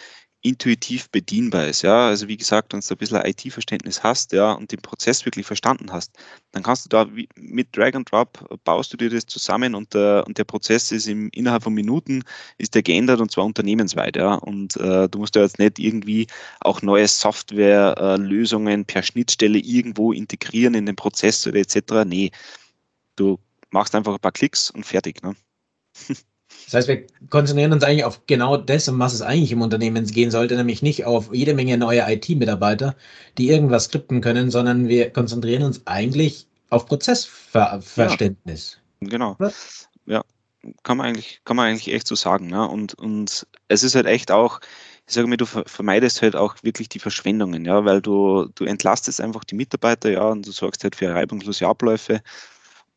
intuitiv 0.46 1.10
bedienbar 1.10 1.66
ist. 1.66 1.82
Ja, 1.82 2.06
also 2.06 2.28
wie 2.28 2.36
gesagt, 2.36 2.72
wenn 2.72 2.80
du 2.80 2.94
ein 2.94 2.96
bisschen 2.96 3.24
IT-Verständnis 3.24 4.02
hast, 4.02 4.32
ja, 4.32 4.52
und 4.52 4.70
den 4.70 4.80
Prozess 4.80 5.24
wirklich 5.24 5.44
verstanden 5.46 5.92
hast, 5.92 6.16
dann 6.52 6.62
kannst 6.62 6.84
du 6.84 6.88
da 6.88 7.08
mit 7.36 7.76
Drag 7.76 7.94
and 7.94 8.10
Drop 8.10 8.60
baust 8.64 8.92
du 8.92 8.96
dir 8.96 9.10
das 9.10 9.26
zusammen 9.26 9.74
und 9.74 9.94
der, 9.94 10.24
und 10.26 10.38
der 10.38 10.44
Prozess 10.44 10.92
ist 10.92 11.08
im, 11.08 11.28
innerhalb 11.32 11.64
von 11.64 11.74
Minuten 11.74 12.22
ist 12.58 12.74
der 12.74 12.82
geändert 12.82 13.20
und 13.20 13.32
zwar 13.32 13.44
unternehmensweit. 13.44 14.16
Ja, 14.16 14.34
und 14.34 14.76
äh, 14.76 15.08
du 15.08 15.18
musst 15.18 15.34
ja 15.34 15.42
jetzt 15.42 15.58
nicht 15.58 15.78
irgendwie 15.78 16.28
auch 16.60 16.80
neue 16.82 17.08
Softwarelösungen 17.08 18.82
äh, 18.82 18.84
per 18.84 19.02
Schnittstelle 19.02 19.58
irgendwo 19.58 20.12
integrieren 20.12 20.74
in 20.74 20.86
den 20.86 20.96
Prozess 20.96 21.46
oder 21.46 21.58
etc. 21.58 22.04
Nee, 22.06 22.30
du 23.16 23.38
machst 23.70 23.94
einfach 23.94 24.14
ein 24.14 24.20
paar 24.20 24.32
Klicks 24.32 24.70
und 24.70 24.86
fertig. 24.86 25.22
Ne? 25.22 25.34
Das 26.66 26.74
heißt, 26.74 26.88
wir 26.88 27.06
konzentrieren 27.30 27.72
uns 27.72 27.84
eigentlich 27.84 28.04
auf 28.04 28.26
genau 28.26 28.56
das, 28.56 28.88
um 28.88 28.98
was 28.98 29.14
es 29.14 29.22
eigentlich 29.22 29.52
im 29.52 29.62
Unternehmen 29.62 30.04
gehen 30.04 30.32
sollte, 30.32 30.56
nämlich 30.56 30.82
nicht 30.82 31.04
auf 31.04 31.32
jede 31.32 31.54
Menge 31.54 31.78
neue 31.78 32.04
IT-Mitarbeiter, 32.12 32.96
die 33.38 33.48
irgendwas 33.50 33.84
skripten 33.84 34.20
können, 34.20 34.50
sondern 34.50 34.88
wir 34.88 35.10
konzentrieren 35.10 35.62
uns 35.62 35.86
eigentlich 35.86 36.48
auf 36.70 36.86
Prozessverständnis. 36.86 38.78
Ja, 39.00 39.08
genau. 39.08 39.36
Was? 39.38 39.88
Ja, 40.06 40.24
kann 40.82 40.96
man 40.96 41.06
eigentlich, 41.06 41.40
kann 41.44 41.56
man 41.56 41.66
eigentlich 41.68 41.94
echt 41.94 42.08
so 42.08 42.16
sagen. 42.16 42.48
Ne? 42.48 42.68
Und, 42.68 42.94
und 42.94 43.46
es 43.68 43.82
ist 43.84 43.94
halt 43.94 44.06
echt 44.06 44.32
auch, 44.32 44.60
ich 45.06 45.14
sage 45.14 45.28
mir, 45.28 45.36
du 45.36 45.46
vermeidest 45.46 46.20
halt 46.20 46.34
auch 46.34 46.56
wirklich 46.62 46.88
die 46.88 46.98
Verschwendungen, 46.98 47.64
ja, 47.64 47.84
weil 47.84 48.02
du, 48.02 48.48
du 48.56 48.64
entlastest 48.64 49.20
einfach 49.20 49.44
die 49.44 49.54
Mitarbeiter, 49.54 50.10
ja, 50.10 50.24
und 50.24 50.44
du 50.44 50.50
sorgst 50.50 50.82
halt 50.82 50.96
für 50.96 51.14
reibungslose 51.14 51.64
Abläufe. 51.64 52.20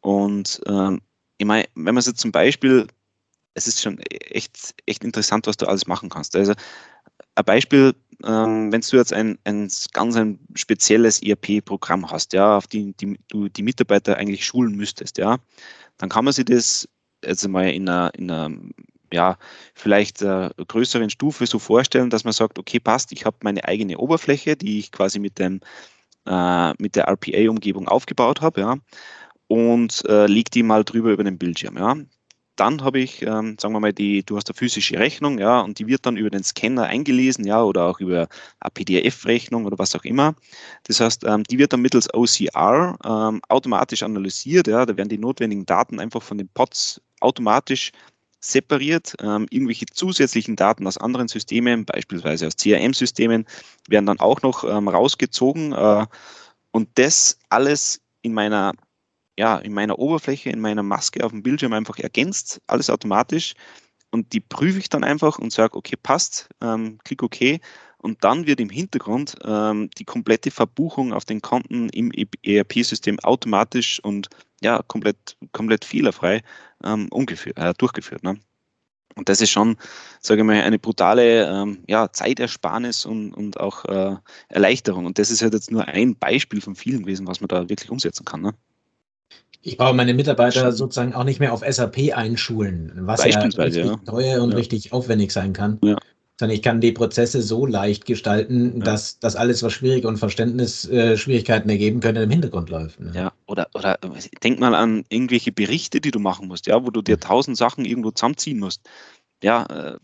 Und 0.01 0.59
ähm, 0.65 1.01
ich 1.37 1.45
meine, 1.45 1.65
wenn 1.75 1.93
man 1.93 1.97
es 1.97 2.07
jetzt 2.07 2.21
zum 2.21 2.31
Beispiel 2.31 2.87
es 3.59 3.67
ist 3.67 3.81
schon 3.81 3.99
echt, 3.99 4.73
echt 4.85 5.03
interessant, 5.03 5.47
was 5.47 5.57
du 5.57 5.67
alles 5.67 5.85
machen 5.85 6.09
kannst. 6.09 6.35
Also 6.35 6.53
ein 7.35 7.45
Beispiel, 7.45 7.93
ähm, 8.23 8.71
wenn 8.71 8.81
du 8.81 8.97
jetzt 8.97 9.13
ein, 9.13 9.37
ein 9.43 9.69
ganz 9.93 10.15
ein 10.15 10.39
spezielles 10.55 11.21
ERP-Programm 11.21 12.09
hast, 12.09 12.33
ja, 12.33 12.57
auf 12.57 12.67
die, 12.67 12.93
die 12.93 13.19
du 13.27 13.49
die 13.49 13.63
Mitarbeiter 13.63 14.17
eigentlich 14.17 14.45
schulen 14.45 14.75
müsstest, 14.75 15.17
ja, 15.17 15.37
dann 15.97 16.09
kann 16.09 16.25
man 16.25 16.33
sich 16.33 16.45
das 16.45 16.87
jetzt 17.23 17.47
mal 17.47 17.69
in 17.69 17.87
einer, 17.89 18.13
in 18.15 18.31
einer 18.31 18.51
ja, 19.11 19.37
vielleicht 19.73 20.21
äh, 20.21 20.49
größeren 20.55 21.09
Stufe 21.09 21.45
so 21.47 21.59
vorstellen, 21.59 22.09
dass 22.09 22.23
man 22.23 22.33
sagt, 22.33 22.59
okay, 22.59 22.79
passt, 22.79 23.11
ich 23.11 23.25
habe 23.25 23.37
meine 23.43 23.65
eigene 23.65 23.97
Oberfläche, 23.97 24.55
die 24.55 24.79
ich 24.79 24.91
quasi 24.91 25.19
mit 25.19 25.39
dem 25.39 25.59
äh, 26.27 26.73
mit 26.81 26.95
der 26.95 27.07
RPA-Umgebung 27.07 27.87
aufgebaut 27.87 28.41
habe, 28.41 28.61
ja. 28.61 28.77
und 29.47 30.05
äh, 30.07 30.27
lege 30.27 30.51
die 30.51 30.63
mal 30.63 30.83
drüber 30.83 31.11
über 31.11 31.23
den 31.23 31.37
Bildschirm. 31.37 31.77
Ja. 31.77 31.95
Dann 32.59 32.83
habe 32.83 32.99
ich, 32.99 33.21
ähm, 33.21 33.55
sagen 33.59 33.73
wir 33.73 33.79
mal, 33.79 33.93
die, 33.93 34.23
du 34.23 34.35
hast 34.35 34.49
eine 34.49 34.55
physische 34.55 34.99
Rechnung, 34.99 35.39
ja, 35.39 35.61
und 35.61 35.79
die 35.79 35.87
wird 35.87 36.05
dann 36.05 36.17
über 36.17 36.29
den 36.29 36.43
Scanner 36.43 36.83
eingelesen, 36.83 37.45
ja, 37.45 37.63
oder 37.63 37.85
auch 37.85 37.99
über 38.01 38.27
eine 38.59 38.71
PDF-Rechnung 38.73 39.65
oder 39.65 39.79
was 39.79 39.95
auch 39.95 40.03
immer. 40.03 40.35
Das 40.83 40.99
heißt, 40.99 41.23
ähm, 41.25 41.43
die 41.43 41.57
wird 41.57 41.71
dann 41.71 41.81
mittels 41.81 42.13
OCR 42.13 42.97
ähm, 43.05 43.41
automatisch 43.47 44.03
analysiert, 44.03 44.67
ja, 44.67 44.85
da 44.85 44.97
werden 44.97 45.09
die 45.09 45.17
notwendigen 45.17 45.65
Daten 45.65 45.99
einfach 45.99 46.21
von 46.21 46.37
den 46.37 46.49
Pods 46.49 47.01
automatisch 47.21 47.91
separiert. 48.41 49.15
Ähm, 49.21 49.47
irgendwelche 49.49 49.85
zusätzlichen 49.85 50.55
Daten 50.55 50.87
aus 50.87 50.97
anderen 50.97 51.27
Systemen, 51.27 51.85
beispielsweise 51.85 52.47
aus 52.47 52.57
CRM-Systemen, 52.57 53.45
werden 53.87 54.05
dann 54.05 54.19
auch 54.19 54.41
noch 54.41 54.63
ähm, 54.63 54.87
rausgezogen. 54.87 55.73
Äh, 55.73 56.05
und 56.71 56.89
das 56.95 57.37
alles 57.49 58.01
in 58.21 58.33
meiner 58.33 58.73
ja, 59.39 59.57
in 59.57 59.73
meiner 59.73 59.97
Oberfläche, 59.97 60.49
in 60.49 60.59
meiner 60.59 60.83
Maske 60.83 61.23
auf 61.23 61.31
dem 61.31 61.43
Bildschirm 61.43 61.71
einfach 61.71 61.97
ergänzt, 61.97 62.59
alles 62.67 62.89
automatisch. 62.89 63.53
Und 64.11 64.33
die 64.33 64.41
prüfe 64.41 64.79
ich 64.79 64.89
dann 64.89 65.05
einfach 65.05 65.39
und 65.39 65.53
sage, 65.53 65.77
okay, 65.77 65.95
passt, 65.95 66.49
ähm, 66.59 66.97
klick 67.05 67.23
OK. 67.23 67.61
Und 67.99 68.21
dann 68.25 68.47
wird 68.47 68.59
im 68.59 68.69
Hintergrund 68.69 69.37
ähm, 69.45 69.89
die 69.97 70.03
komplette 70.03 70.51
Verbuchung 70.51 71.13
auf 71.13 71.23
den 71.23 71.41
Konten 71.41 71.87
im 71.89 72.11
ERP-System 72.43 73.17
automatisch 73.19 74.01
und 74.03 74.27
ja, 74.61 74.81
komplett, 74.87 75.37
komplett 75.53 75.85
fehlerfrei 75.85 76.41
ähm, 76.83 77.07
äh, 77.55 77.73
durchgeführt. 77.77 78.23
Ne? 78.23 78.41
Und 79.15 79.29
das 79.29 79.39
ist 79.39 79.51
schon, 79.51 79.77
sage 80.19 80.41
ich 80.41 80.47
mal, 80.47 80.61
eine 80.61 80.79
brutale 80.79 81.47
ähm, 81.47 81.85
ja, 81.87 82.11
Zeitersparnis 82.11 83.05
und, 83.05 83.33
und 83.33 83.57
auch 83.57 83.85
äh, 83.85 84.17
Erleichterung. 84.49 85.05
Und 85.05 85.17
das 85.17 85.31
ist 85.31 85.41
halt 85.41 85.53
jetzt 85.53 85.71
nur 85.71 85.87
ein 85.87 86.17
Beispiel 86.17 86.59
von 86.59 86.75
vielen 86.75 87.03
gewesen, 87.03 87.25
was 87.25 87.39
man 87.39 87.47
da 87.47 87.69
wirklich 87.69 87.89
umsetzen 87.89 88.25
kann. 88.25 88.41
Ne? 88.41 88.53
Ich 89.61 89.77
brauche 89.77 89.93
meine 89.93 90.13
Mitarbeiter 90.13 90.71
sozusagen 90.71 91.13
auch 91.13 91.25
nicht 91.25 91.39
mehr 91.39 91.53
auf 91.53 91.63
SAP 91.67 92.13
einschulen, 92.13 92.93
was 93.01 93.25
ja 93.25 93.39
richtig 93.39 93.85
ja. 93.85 93.95
teuer 94.05 94.41
und 94.41 94.51
ja. 94.51 94.57
richtig 94.57 94.93
aufwendig 94.93 95.31
sein 95.31 95.53
kann. 95.53 95.79
Ja. 95.83 95.97
Sondern 96.39 96.55
ich 96.55 96.61
kann 96.61 96.79
die 96.79 96.93
Prozesse 96.93 97.41
so 97.41 97.65
leicht 97.65 98.05
gestalten, 98.05 98.79
dass 98.79 99.19
das 99.19 99.35
alles, 99.35 99.61
was 99.61 99.73
schwierig 99.73 100.05
und 100.05 100.15
Verständnisschwierigkeiten 100.17 101.69
äh, 101.69 101.73
ergeben 101.73 101.99
könnte, 101.99 102.21
im 102.21 102.29
Hintergrund 102.29 102.69
läuft. 102.69 103.01
Ne? 103.01 103.11
Ja, 103.13 103.33
oder, 103.45 103.67
oder 103.73 103.97
denk 104.41 104.59
mal 104.61 104.73
an 104.73 105.03
irgendwelche 105.09 105.51
Berichte, 105.51 105.99
die 105.99 106.11
du 106.11 106.19
machen 106.19 106.47
musst, 106.47 106.67
ja, 106.67 106.85
wo 106.85 106.91
du 106.91 107.01
dir 107.01 107.19
tausend 107.19 107.57
Sachen 107.57 107.83
irgendwo 107.83 108.11
zusammenziehen 108.11 108.59
musst. 108.59 108.87
Ja, 109.43 109.65
äh, 109.65 109.97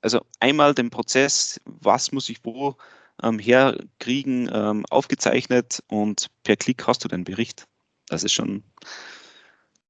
also 0.00 0.20
einmal 0.38 0.74
den 0.74 0.90
Prozess, 0.90 1.60
was 1.64 2.12
muss 2.12 2.28
ich 2.28 2.38
wo 2.44 2.76
ähm, 3.22 3.38
herkriegen, 3.38 4.50
ähm, 4.52 4.84
aufgezeichnet 4.90 5.82
und 5.88 6.28
per 6.44 6.56
Klick 6.56 6.86
hast 6.86 7.04
du 7.04 7.08
den 7.08 7.24
Bericht. 7.24 7.66
Das 8.14 8.22
ist 8.22 8.32
schon, 8.32 8.62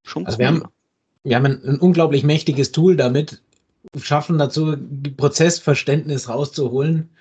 schon 0.03 0.25
also 0.25 0.35
cool. 0.35 0.39
Wir 0.39 0.47
haben, 0.47 0.63
wir 1.23 1.35
haben 1.35 1.45
ein, 1.45 1.63
ein, 1.63 1.79
unglaublich 1.79 2.23
mächtiges 2.23 2.71
Tool 2.71 2.95
damit, 2.95 3.41
schaffen 4.01 4.39
dazu, 4.39 4.75
Prozessverständnis 5.15 6.27
rauszuholen. 6.27 7.11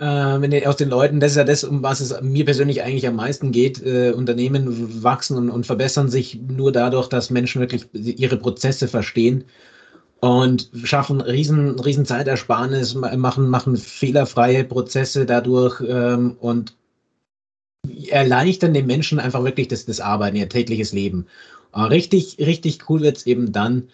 Äh, 0.00 0.66
aus 0.66 0.76
den 0.76 0.88
Leuten, 0.88 1.20
das 1.20 1.32
ist 1.32 1.36
ja 1.36 1.44
das, 1.44 1.64
um 1.64 1.82
was 1.82 2.00
es 2.00 2.18
mir 2.22 2.46
persönlich 2.46 2.82
eigentlich 2.82 3.06
am 3.06 3.16
meisten 3.16 3.52
geht. 3.52 3.84
Äh, 3.84 4.12
Unternehmen 4.12 5.02
wachsen 5.02 5.36
und, 5.36 5.50
und 5.50 5.66
verbessern 5.66 6.08
sich 6.08 6.40
nur 6.40 6.72
dadurch, 6.72 7.08
dass 7.08 7.28
Menschen 7.28 7.60
wirklich 7.60 7.86
ihre 7.92 8.38
Prozesse 8.38 8.88
verstehen 8.88 9.44
und 10.20 10.70
schaffen 10.82 11.20
riesen, 11.20 11.78
riesen 11.78 12.06
Zeitersparnis, 12.06 12.94
machen, 12.94 13.48
machen 13.48 13.76
fehlerfreie 13.76 14.64
Prozesse 14.64 15.26
dadurch 15.26 15.82
ähm, 15.86 16.36
und 16.40 16.74
erleichtern 18.10 18.74
den 18.74 18.86
Menschen 18.86 19.20
einfach 19.20 19.44
wirklich 19.44 19.68
das, 19.68 19.86
das 19.86 20.00
Arbeiten, 20.00 20.36
ihr 20.36 20.48
tägliches 20.48 20.92
Leben. 20.92 21.26
Aber 21.72 21.90
richtig, 21.90 22.36
richtig 22.38 22.88
cool 22.88 23.00
wird 23.00 23.18
es 23.18 23.26
eben 23.26 23.52
dann, 23.52 23.88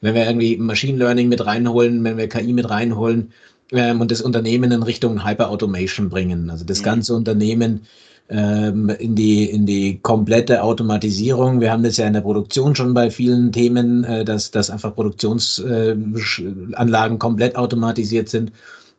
wenn 0.00 0.14
wir 0.14 0.26
irgendwie 0.26 0.56
Machine 0.56 0.98
Learning 0.98 1.28
mit 1.28 1.44
reinholen, 1.44 2.02
wenn 2.04 2.16
wir 2.16 2.28
KI 2.28 2.52
mit 2.52 2.70
reinholen 2.70 3.32
ähm, 3.72 4.00
und 4.00 4.10
das 4.10 4.22
Unternehmen 4.22 4.72
in 4.72 4.82
Richtung 4.82 5.24
Hyper 5.24 5.50
Automation 5.50 6.08
bringen. 6.08 6.50
Also 6.50 6.64
das 6.64 6.80
mhm. 6.80 6.84
ganze 6.84 7.14
Unternehmen 7.14 7.82
ähm, 8.28 8.88
in, 8.88 9.14
die, 9.14 9.44
in 9.44 9.66
die 9.66 10.00
komplette 10.00 10.62
Automatisierung. 10.62 11.60
Wir 11.60 11.70
haben 11.70 11.82
das 11.82 11.98
ja 11.98 12.06
in 12.06 12.14
der 12.14 12.22
Produktion 12.22 12.74
schon 12.74 12.94
bei 12.94 13.10
vielen 13.10 13.52
Themen, 13.52 14.04
äh, 14.04 14.24
dass, 14.24 14.50
dass 14.50 14.70
einfach 14.70 14.94
Produktionsanlagen 14.94 17.16
äh, 17.16 17.18
komplett 17.18 17.56
automatisiert 17.56 18.28
sind. 18.28 18.52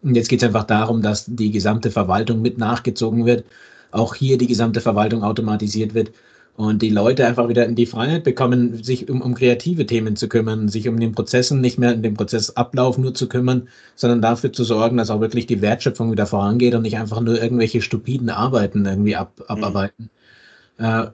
Und 0.04 0.16
jetzt 0.16 0.30
geht 0.30 0.42
es 0.42 0.48
einfach 0.48 0.64
darum, 0.64 1.02
dass 1.02 1.26
die 1.28 1.52
gesamte 1.52 1.92
Verwaltung 1.92 2.42
mit 2.42 2.58
nachgezogen 2.58 3.26
wird 3.26 3.44
auch 3.92 4.16
hier 4.16 4.38
die 4.38 4.48
gesamte 4.48 4.82
Verwaltung 4.82 5.24
automatisiert 5.24 5.94
wird 5.94 6.12
und 6.56 6.82
die 6.82 6.90
Leute 6.90 7.26
einfach 7.26 7.48
wieder 7.48 7.66
in 7.66 7.76
die 7.76 7.86
Freiheit 7.86 8.24
bekommen, 8.24 8.84
sich 8.84 9.10
um, 9.10 9.22
um 9.22 9.34
kreative 9.34 9.86
Themen 9.86 10.16
zu 10.16 10.28
kümmern, 10.28 10.68
sich 10.68 10.88
um 10.88 11.00
den 11.00 11.14
Prozessen 11.14 11.62
nicht 11.62 11.80
mehr 11.80 11.94
in 11.94 12.04
dem 12.04 12.14
Prozessablauf 12.14 12.98
nur 12.98 13.14
zu 13.14 13.28
kümmern, 13.28 13.70
sondern 13.96 14.22
dafür 14.22 14.52
zu 14.52 14.64
sorgen, 14.64 14.98
dass 14.98 15.10
auch 15.10 15.22
wirklich 15.22 15.48
die 15.48 15.62
Wertschöpfung 15.62 16.12
wieder 16.12 16.26
vorangeht 16.26 16.76
und 16.76 16.84
nicht 16.84 16.98
einfach 16.98 17.22
nur 17.22 17.42
irgendwelche 17.42 17.82
stupiden 17.82 18.30
Arbeiten 18.30 18.86
irgendwie 18.86 19.16
ab, 19.16 19.34
mhm. 19.38 19.46
abarbeiten. 19.48 20.10
Mhm. 20.78 20.86
Äh, 20.86 21.08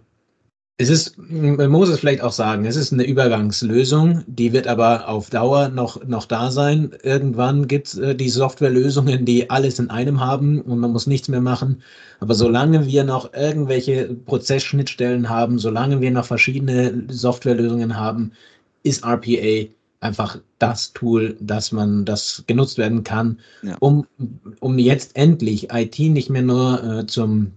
es 0.79 0.89
ist, 0.89 1.17
man 1.17 1.72
muss 1.72 1.89
es 1.89 2.00
vielleicht 2.00 2.22
auch 2.22 2.31
sagen, 2.31 2.65
es 2.65 2.75
ist 2.75 2.93
eine 2.93 3.03
Übergangslösung, 3.03 4.24
die 4.27 4.53
wird 4.53 4.67
aber 4.67 5.10
auf 5.10 5.31
Dauer 5.31 5.69
noch, 5.69 6.05
noch 6.05 6.25
da 6.25 6.51
sein. 6.51 6.91
Irgendwann 7.01 7.67
gibt 7.67 7.88
es 7.88 7.98
äh, 7.98 8.13
die 8.13 8.29
Softwarelösungen, 8.29 9.25
die 9.25 9.50
alles 9.50 9.79
in 9.79 9.89
einem 9.89 10.19
haben 10.19 10.62
und 10.62 10.77
man 10.77 10.91
muss 10.91 11.07
nichts 11.07 11.29
mehr 11.29 11.41
machen. 11.41 11.81
Aber 12.19 12.36
solange 12.36 12.86
wir 12.86 13.03
noch 13.03 13.34
irgendwelche 13.34 14.13
Prozessschnittstellen 14.25 15.29
haben, 15.29 15.57
solange 15.57 16.00
wir 16.00 16.12
noch 16.12 16.25
verschiedene 16.25 17.05
Softwarelösungen 17.10 17.98
haben, 17.98 18.34
ist 18.84 19.03
RPA 19.03 19.67
einfach 20.00 20.39
das 20.60 20.93
Tool, 20.93 21.36
dass 21.39 21.72
man 21.72 22.05
das 22.05 22.43
genutzt 22.46 22.77
werden 22.77 23.03
kann, 23.03 23.39
ja. 23.63 23.75
um, 23.79 24.05
um 24.60 24.77
jetzt 24.77 25.15
endlich 25.15 25.74
IT 25.74 25.98
nicht 25.98 26.29
mehr 26.29 26.43
nur 26.43 26.84
äh, 26.84 27.07
zum 27.07 27.53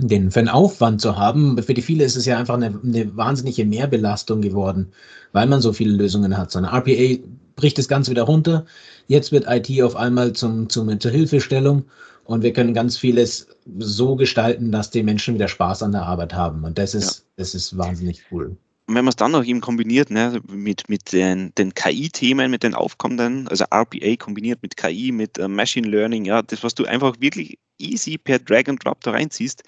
den 0.00 0.30
für 0.30 0.40
einen 0.40 0.48
Aufwand 0.48 1.00
zu 1.00 1.16
haben. 1.16 1.62
Für 1.62 1.74
die 1.74 1.82
viele 1.82 2.04
ist 2.04 2.16
es 2.16 2.26
ja 2.26 2.38
einfach 2.38 2.54
eine, 2.54 2.78
eine, 2.82 3.16
wahnsinnige 3.16 3.64
Mehrbelastung 3.64 4.40
geworden, 4.40 4.92
weil 5.32 5.46
man 5.46 5.60
so 5.60 5.72
viele 5.72 5.92
Lösungen 5.92 6.36
hat. 6.36 6.50
So 6.50 6.58
eine 6.58 6.68
RPA 6.68 7.22
bricht 7.56 7.78
das 7.78 7.88
Ganze 7.88 8.10
wieder 8.10 8.22
runter. 8.22 8.64
Jetzt 9.06 9.32
wird 9.32 9.46
IT 9.48 9.82
auf 9.82 9.96
einmal 9.96 10.32
zum, 10.32 10.68
zum, 10.68 10.98
zur 10.98 11.10
Hilfestellung 11.10 11.84
und 12.24 12.42
wir 12.42 12.52
können 12.52 12.74
ganz 12.74 12.96
vieles 12.96 13.48
so 13.78 14.16
gestalten, 14.16 14.72
dass 14.72 14.90
die 14.90 15.02
Menschen 15.02 15.34
wieder 15.34 15.48
Spaß 15.48 15.82
an 15.82 15.92
der 15.92 16.02
Arbeit 16.02 16.32
haben. 16.32 16.64
Und 16.64 16.78
das 16.78 16.94
ist, 16.94 17.18
ja. 17.18 17.24
das 17.36 17.54
ist 17.54 17.76
wahnsinnig 17.76 18.22
cool. 18.30 18.56
Und 18.90 18.96
wenn 18.96 19.04
man 19.04 19.10
es 19.10 19.16
dann 19.16 19.30
noch 19.30 19.44
eben 19.44 19.60
kombiniert, 19.60 20.10
ne, 20.10 20.40
mit, 20.48 20.88
mit 20.88 21.12
den, 21.12 21.54
den 21.54 21.72
KI-Themen, 21.74 22.50
mit 22.50 22.64
den 22.64 22.74
aufkommenden, 22.74 23.46
also 23.46 23.64
RPA 23.70 24.16
kombiniert 24.18 24.62
mit 24.62 24.76
KI, 24.76 25.12
mit 25.12 25.38
äh, 25.38 25.46
Machine 25.46 25.86
Learning, 25.86 26.24
ja, 26.24 26.42
das, 26.42 26.64
was 26.64 26.74
du 26.74 26.86
einfach 26.86 27.14
wirklich 27.20 27.56
easy 27.78 28.18
per 28.18 28.40
Drag 28.40 28.64
and 28.66 28.84
Drop 28.84 29.00
da 29.02 29.12
reinziehst, 29.12 29.62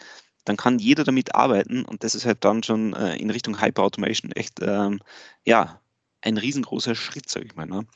dann 0.45 0.57
kann 0.57 0.81
jeder 0.81 1.05
damit 1.05 1.37
arbeiten 1.37 1.85
und 1.85 2.03
das 2.03 2.17
ist 2.17 2.27
halt 2.27 2.45
dann 2.45 2.65
schon 2.65 2.95
äh, 2.95 3.15
in 3.15 3.31
Richtung 3.31 3.63
Hyper 3.63 3.85
Automation 3.85 4.33
echt, 4.33 4.59
ähm, 4.61 4.99
ja, 5.45 5.81
ein 6.23 6.39
riesengroßer 6.39 6.95
Schritt, 6.95 7.29
sage 7.29 7.47
ich 7.47 7.57
mal. 7.57 7.67
Ne? 7.67 7.87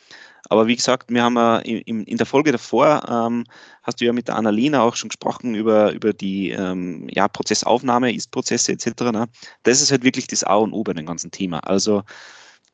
Aber 0.48 0.66
wie 0.66 0.76
gesagt, 0.76 1.10
wir 1.10 1.22
haben 1.22 1.36
äh, 1.36 1.60
in, 1.60 2.04
in, 2.04 2.16
der 2.16 2.26
Folge 2.26 2.52
davor, 2.52 3.02
ähm, 3.08 3.44
hast 3.82 4.00
du 4.00 4.04
ja 4.04 4.12
mit 4.12 4.28
der 4.28 4.36
Annalena 4.36 4.82
auch 4.82 4.96
schon 4.96 5.08
gesprochen 5.08 5.54
über, 5.54 5.92
über 5.92 6.12
die 6.12 6.50
ähm, 6.50 7.08
ja, 7.10 7.28
Prozessaufnahme, 7.28 8.14
Ist-Prozesse 8.14 8.72
etc. 8.72 9.02
Ne? 9.12 9.28
Das 9.62 9.80
ist 9.80 9.90
halt 9.90 10.04
wirklich 10.04 10.26
das 10.26 10.44
A 10.44 10.56
und 10.56 10.72
O 10.72 10.82
bei 10.82 10.92
dem 10.92 11.06
ganzen 11.06 11.30
Thema. 11.30 11.60
Also 11.60 12.02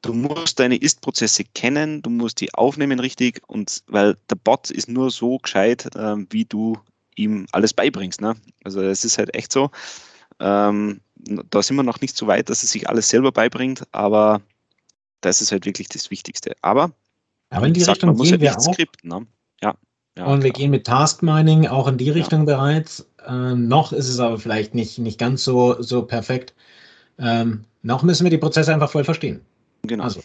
du 0.02 0.12
musst 0.12 0.58
deine 0.58 0.76
Ist-Prozesse 0.76 1.44
kennen, 1.44 2.02
du 2.02 2.10
musst 2.10 2.40
die 2.40 2.52
aufnehmen 2.54 3.00
richtig 3.00 3.40
und 3.46 3.82
weil 3.86 4.16
der 4.28 4.36
Bot 4.36 4.70
ist 4.70 4.88
nur 4.88 5.10
so 5.10 5.38
gescheit, 5.38 5.88
ähm, 5.96 6.26
wie 6.30 6.44
du 6.44 6.78
ihm 7.16 7.46
alles 7.52 7.72
beibringst. 7.72 8.20
Ne? 8.20 8.36
Also 8.64 8.82
es 8.82 9.04
ist 9.04 9.18
halt 9.18 9.34
echt 9.34 9.52
so. 9.52 9.70
Ähm, 10.40 11.00
da 11.50 11.62
sind 11.62 11.76
wir 11.76 11.84
noch 11.84 12.00
nicht 12.00 12.16
so 12.16 12.26
weit, 12.26 12.50
dass 12.50 12.62
er 12.62 12.68
sich 12.68 12.88
alles 12.88 13.08
selber 13.08 13.32
beibringt, 13.32 13.84
aber 13.92 14.40
das 15.22 15.40
ist 15.40 15.50
halt 15.52 15.64
wirklich 15.64 15.88
das 15.88 16.10
Wichtigste. 16.10 16.54
Aber, 16.60 16.92
aber 17.50 17.66
in 17.66 17.72
die 17.72 17.80
gesagt, 17.80 18.04
Richtung 18.04 18.16
gehen 18.16 18.32
halt 18.32 18.40
wir 18.40 18.58
auch. 18.58 18.74
Skripten, 18.74 19.08
ne? 19.08 19.26
ja, 19.62 19.74
ja, 20.18 20.26
und 20.26 20.42
wir 20.42 20.50
gehen 20.50 20.70
mit 20.70 20.86
Task 20.86 21.22
Mining 21.22 21.66
auch 21.66 21.88
in 21.88 21.96
die 21.96 22.10
Richtung 22.10 22.40
ja. 22.40 22.56
bereits. 22.56 23.08
Ähm, 23.26 23.68
noch 23.68 23.92
ist 23.92 24.08
es 24.08 24.20
aber 24.20 24.38
vielleicht 24.38 24.74
nicht, 24.74 24.98
nicht 24.98 25.18
ganz 25.18 25.42
so, 25.42 25.80
so 25.80 26.02
perfekt. 26.02 26.54
Ähm, 27.18 27.64
noch 27.82 28.02
müssen 28.02 28.24
wir 28.24 28.30
die 28.30 28.38
Prozesse 28.38 28.74
einfach 28.74 28.90
voll 28.90 29.04
verstehen. 29.04 29.40
Genau. 29.82 30.04
Also. 30.04 30.20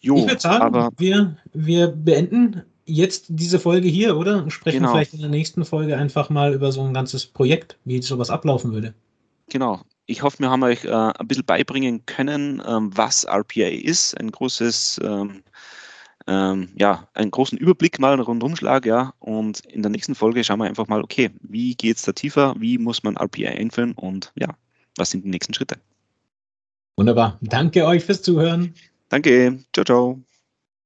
Jo, 0.00 0.16
ich 0.16 0.26
würde 0.26 0.40
sagen, 0.40 0.88
wir, 0.98 1.36
wir 1.52 1.88
beenden 1.88 2.62
jetzt 2.86 3.26
diese 3.28 3.60
Folge 3.60 3.86
hier, 3.86 4.16
oder? 4.16 4.42
Und 4.42 4.50
sprechen 4.50 4.80
genau. 4.80 4.92
vielleicht 4.92 5.14
in 5.14 5.20
der 5.20 5.30
nächsten 5.30 5.64
Folge 5.64 5.96
einfach 5.96 6.28
mal 6.28 6.52
über 6.54 6.72
so 6.72 6.82
ein 6.82 6.92
ganzes 6.92 7.24
Projekt, 7.24 7.78
wie 7.84 8.02
sowas 8.02 8.30
ablaufen 8.30 8.72
würde. 8.72 8.94
Genau. 9.48 9.80
Ich 10.06 10.22
hoffe, 10.22 10.40
wir 10.40 10.50
haben 10.50 10.62
euch 10.62 10.84
äh, 10.84 10.90
ein 10.90 11.28
bisschen 11.28 11.44
beibringen 11.44 12.04
können, 12.06 12.62
ähm, 12.66 12.90
was 12.96 13.24
RPA 13.24 13.68
ist. 13.68 14.18
Ein 14.18 14.30
großes, 14.30 15.00
ähm, 15.02 15.42
ähm, 16.26 16.68
ja, 16.74 17.08
einen 17.14 17.30
großen 17.30 17.56
Überblick 17.58 17.98
mal, 17.98 18.12
einen 18.12 18.22
Rundumschlag, 18.22 18.84
ja. 18.86 19.14
Und 19.20 19.60
in 19.66 19.82
der 19.82 19.90
nächsten 19.90 20.14
Folge 20.14 20.42
schauen 20.44 20.58
wir 20.58 20.66
einfach 20.66 20.88
mal, 20.88 21.02
okay, 21.02 21.30
wie 21.40 21.74
geht 21.74 21.96
es 21.96 22.02
da 22.02 22.12
tiefer? 22.12 22.54
Wie 22.58 22.78
muss 22.78 23.02
man 23.02 23.16
RPA 23.16 23.50
einführen? 23.50 23.92
Und 23.92 24.32
ja, 24.34 24.48
was 24.96 25.10
sind 25.10 25.24
die 25.24 25.30
nächsten 25.30 25.54
Schritte? 25.54 25.76
Wunderbar. 26.96 27.38
Danke 27.40 27.86
euch 27.86 28.04
fürs 28.04 28.22
Zuhören. 28.22 28.74
Danke. 29.08 29.58
Ciao, 29.72 29.84
ciao. 29.84 30.31